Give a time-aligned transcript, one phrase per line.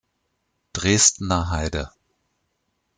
[0.75, 1.91] Dresdener Heide